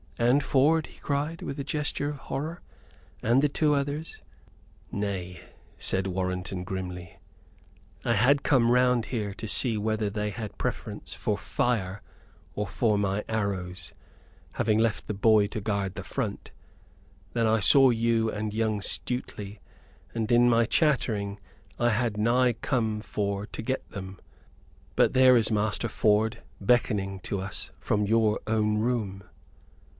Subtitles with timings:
[0.17, 2.61] "And Ford?" he cried, with a gesture of horror,
[3.23, 4.21] "and the two others?"
[4.91, 5.41] "Nay,"
[5.79, 7.17] said Warrenton, grimly.
[8.05, 12.01] "I had come round here to see whether they had preference for fire
[12.53, 13.93] or for my arrows,
[14.53, 16.51] having left the boy to guard the front.
[17.33, 19.59] Then I saw you and young Stuteley,
[20.15, 21.39] and in my chattering
[21.79, 24.19] I had nigh come to forget them.
[24.95, 29.23] But there is Master Ford beckoning to us from your own room."